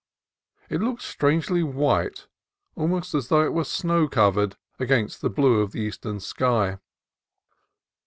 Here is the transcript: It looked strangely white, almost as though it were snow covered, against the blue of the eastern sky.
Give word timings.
It 0.67 0.81
looked 0.81 1.03
strangely 1.03 1.61
white, 1.61 2.25
almost 2.75 3.13
as 3.13 3.27
though 3.27 3.43
it 3.45 3.53
were 3.53 3.63
snow 3.63 4.07
covered, 4.07 4.55
against 4.79 5.21
the 5.21 5.29
blue 5.29 5.59
of 5.61 5.73
the 5.73 5.81
eastern 5.81 6.19
sky. 6.19 6.79